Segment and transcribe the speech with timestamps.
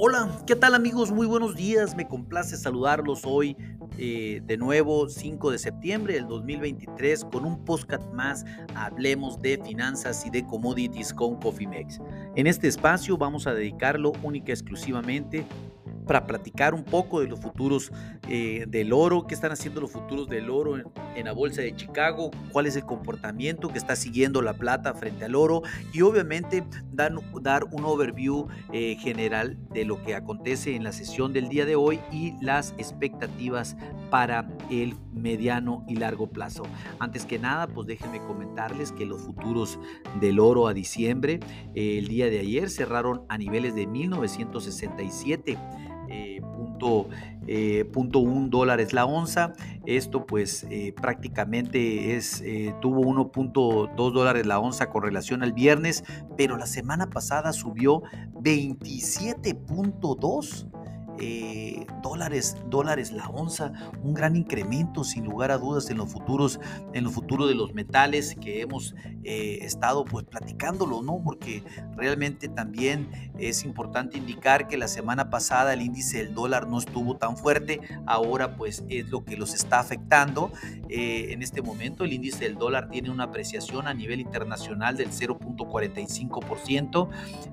[0.00, 1.10] Hola, ¿qué tal amigos?
[1.10, 3.56] Muy buenos días, me complace saludarlos hoy
[3.98, 8.44] eh, de nuevo 5 de septiembre del 2023 con un podcast más,
[8.76, 12.00] hablemos de finanzas y de commodities con Cofimex.
[12.36, 15.44] En este espacio vamos a dedicarlo única y exclusivamente
[16.08, 17.92] para platicar un poco de los futuros
[18.28, 22.30] eh, del oro, qué están haciendo los futuros del oro en, la bolsa de Chicago,
[22.50, 27.12] cuál es el comportamiento que está siguiendo la plata frente al oro y obviamente dar,
[27.14, 32.00] un overview eh, general de lo que acontece en la sesión del día de hoy
[32.10, 33.76] y las expectativas
[34.10, 36.62] para el mediano y largo plazo.
[36.98, 39.78] Antes que nada, pues déjenme comentarles que los futuros
[40.20, 41.40] del oro a diciembre,
[41.74, 45.58] eh, el día de ayer cerraron a niveles de 1967
[46.10, 47.08] eh, punto,
[47.46, 49.52] eh, punto un dólares la onza.
[49.86, 52.42] Esto pues eh, prácticamente es,
[52.80, 56.04] tuvo 1.2 dólares la onza con relación al viernes,
[56.36, 58.02] pero la semana pasada subió
[58.34, 60.68] 27.2
[61.20, 63.72] eh, dólares, dólares la onza,
[64.02, 66.60] un gran incremento sin lugar a dudas en los futuros,
[66.92, 68.94] en los futuros de los metales que hemos
[69.24, 71.20] eh, estado pues platicándolo, ¿no?
[71.22, 71.62] Porque
[71.96, 77.16] realmente también es importante indicar que la semana pasada el índice del dólar no estuvo
[77.16, 80.52] tan fuerte, ahora pues es lo que los está afectando.
[80.88, 85.10] Eh, en este momento el índice del dólar tiene una apreciación a nivel internacional del
[85.10, 87.08] 0.45%.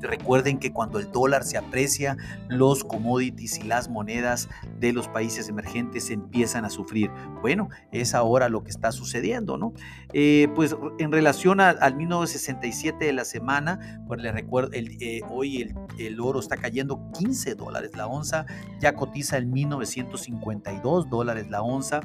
[0.00, 2.16] Recuerden que cuando el dólar se aprecia,
[2.48, 4.48] los commodities y las monedas
[4.78, 7.10] de los países emergentes empiezan a sufrir.
[7.40, 9.72] Bueno, es ahora lo que está sucediendo, ¿no?
[10.12, 15.62] Eh, pues en relación al 1967 de la semana, pues les recuerdo, el, eh, hoy
[15.62, 18.46] el, el, oro está cayendo 15 dólares la onza,
[18.80, 22.00] ya cotiza en 1952 dólares la onza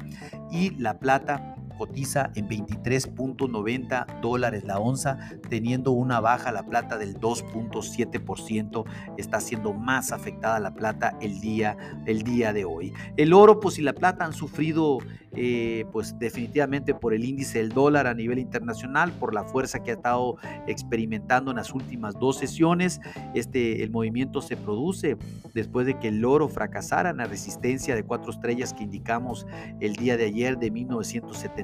[0.50, 7.18] y la plata cotiza en 23.90 dólares la onza, teniendo una baja la plata del
[7.18, 8.84] 2.7%.
[9.16, 12.92] Está siendo más afectada la plata el día, el día de hoy.
[13.16, 14.98] El oro, pues y la plata han sufrido
[15.38, 19.90] eh, pues definitivamente por el índice del dólar a nivel internacional, por la fuerza que
[19.90, 23.00] ha estado experimentando en las últimas dos sesiones.
[23.34, 25.18] Este, el movimiento se produce
[25.52, 29.46] después de que el oro fracasara en la resistencia de cuatro estrellas que indicamos
[29.80, 30.70] el día de ayer de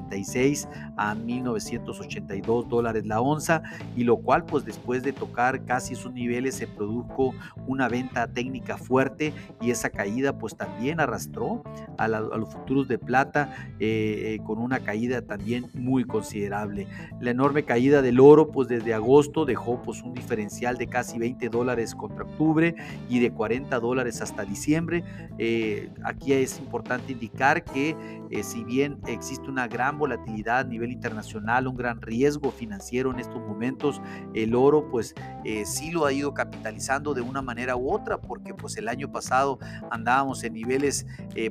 [0.03, 3.63] 1976 a 1982 dólares la onza
[3.95, 7.33] y lo cual pues después de tocar casi esos niveles se produjo
[7.67, 11.63] una venta técnica fuerte y esa caída pues también arrastró
[11.97, 16.87] a, a los futuros de plata eh, eh, con una caída también muy considerable.
[17.19, 21.49] La enorme caída del oro, pues desde agosto dejó pues un diferencial de casi 20
[21.49, 22.75] dólares contra octubre
[23.09, 25.03] y de 40 dólares hasta diciembre.
[25.37, 27.95] Eh, aquí es importante indicar que
[28.43, 33.41] si bien existe una gran volatilidad a nivel internacional, un gran riesgo financiero en estos
[33.41, 34.01] momentos,
[34.33, 35.13] el oro pues
[35.65, 39.59] sí lo ha ido capitalizando de una manera u otra, porque pues el año pasado
[39.91, 41.05] andábamos en niveles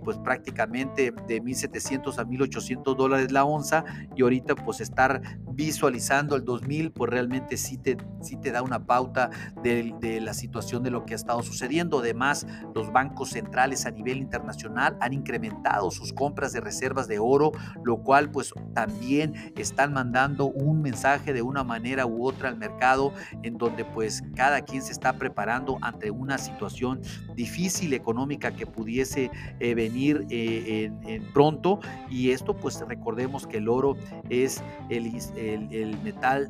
[0.05, 3.85] pues prácticamente de 1700 a 1800 dólares la onza
[4.17, 5.21] y ahorita pues estar
[5.53, 9.31] visualizando el 2000 pues realmente sí te, sí te da una pauta
[9.63, 12.01] de, de la situación de lo que ha estado sucediendo.
[12.01, 17.53] Además, los bancos centrales a nivel internacional han incrementado sus compras de reservas de oro,
[17.85, 23.13] lo cual pues también están mandando un mensaje de una manera u otra al mercado
[23.43, 27.01] en donde pues cada quien se está preparando ante una situación
[27.35, 30.91] difícil económica que pudiese eh, venir eh,
[31.33, 31.81] pronto.
[32.11, 33.97] Y esto pues recordemos que el oro
[34.29, 35.13] es el,
[35.71, 36.49] el, metal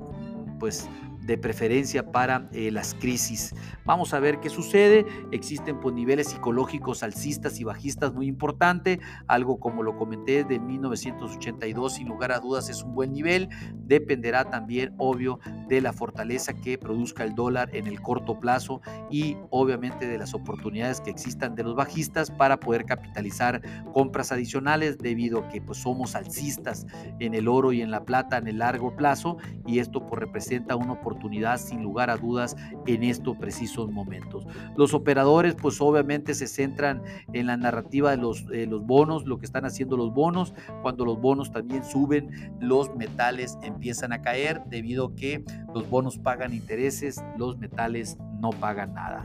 [0.59, 0.89] pues
[1.23, 3.55] de preferencia para eh, las crisis.
[3.85, 5.07] Vamos a ver qué sucede.
[5.31, 8.99] Existen pues, niveles psicológicos alcistas y bajistas muy importantes.
[9.29, 13.49] Algo como lo comenté de 1982, sin lugar a dudas es un buen nivel.
[13.75, 15.39] Dependerá también, obvio,
[15.69, 18.81] de la fortaleza que produzca el dólar en el corto plazo
[19.11, 23.63] y obviamente de las oportunidades que existan de los bajistas para poder capitalizar
[23.93, 26.87] compras adicionales debido a que pues, somos alcistas
[27.21, 30.77] en el oro y en la plata en el largo plazo y esto pues, representa
[30.77, 31.12] una oportunidad
[31.59, 32.57] sin lugar a dudas
[32.87, 34.47] en estos precisos momentos.
[34.77, 39.47] Los operadores pues obviamente se centran en la narrativa de los, los bonos, lo que
[39.47, 40.55] están haciendo los bonos.
[40.83, 45.45] Cuando los bonos también suben, los metales empiezan a caer debido a que
[45.75, 49.25] los bonos pagan intereses, los metales no pagan nada.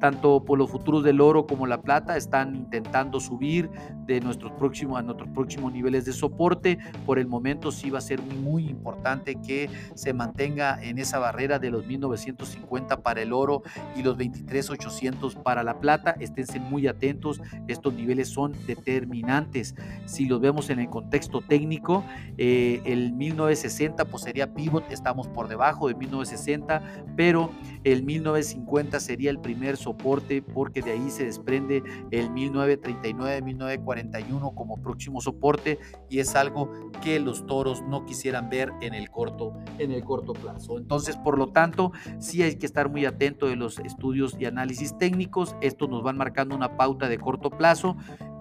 [0.00, 3.70] Tanto por los futuros del oro como la plata están intentando subir
[4.06, 6.78] de nuestros próximos a nuestros próximos niveles de soporte.
[7.06, 11.60] Por el momento sí va a ser muy importante que se mantenga en esa barrera
[11.60, 13.62] de los 1950 para el oro
[13.94, 16.16] y los 23.800 para la plata.
[16.18, 19.76] Esténse muy atentos, estos niveles son determinantes.
[20.06, 22.02] Si los vemos en el contexto técnico,
[22.36, 26.82] eh, el 1960 pues sería pivot, estamos por debajo de 1960,
[27.14, 27.52] pero
[27.84, 34.76] el 1950 1950 sería el primer soporte porque de ahí se desprende el 1939-1941 como
[34.76, 36.70] próximo soporte y es algo
[37.02, 40.78] que los toros no quisieran ver en el corto, en el corto plazo.
[40.78, 44.96] Entonces, por lo tanto, sí hay que estar muy atento de los estudios y análisis
[44.98, 45.56] técnicos.
[45.60, 47.96] Estos nos van marcando una pauta de corto plazo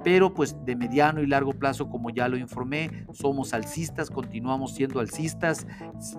[0.06, 5.00] pero pues de mediano y largo plazo, como ya lo informé, somos alcistas, continuamos siendo
[5.00, 5.66] alcistas,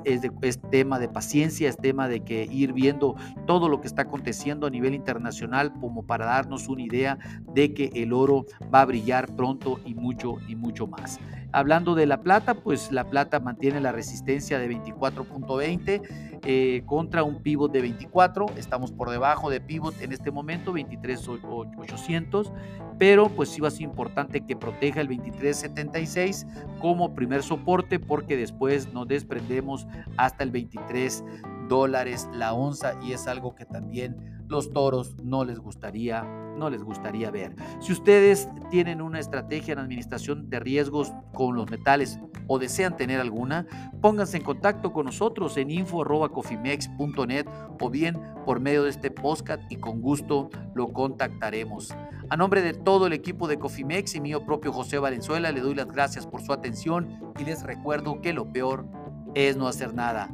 [0.03, 3.15] es, tema de paciencia, es tema de que ir viendo
[3.47, 7.17] todo lo que está aconteciendo a nivel internacional como para darnos una idea
[7.55, 8.45] de que el oro
[8.75, 11.21] va a brillar pronto y mucho y mucho más.
[11.53, 17.43] Hablando de la plata, pues la plata mantiene la resistencia de 24.20 eh, contra un
[17.43, 18.47] pivot de 24.
[18.57, 22.53] Estamos por debajo de pivot en este momento, 23.800,
[23.01, 26.47] pero pues sí va a ser importante que proteja el 23.76
[26.79, 31.25] como primer soporte porque después nos desprendemos hasta el 23
[31.69, 36.23] dólares la onza y es algo que también los toros no les gustaría
[36.57, 37.55] no les gustaría ver.
[37.81, 43.21] Si ustedes tienen una estrategia en administración de riesgos con los metales o desean tener
[43.21, 43.67] alguna,
[44.01, 47.47] pónganse en contacto con nosotros en info.cofimex.net
[47.81, 51.95] o bien por medio de este podcast y con gusto lo contactaremos.
[52.29, 55.75] A nombre de todo el equipo de Cofimex y mío propio José Valenzuela, le doy
[55.75, 58.87] las gracias por su atención y les recuerdo que lo peor
[59.35, 60.31] es no hacer nada.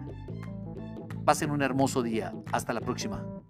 [1.25, 2.32] Pasen un hermoso día.
[2.53, 3.42] Hasta la próxima.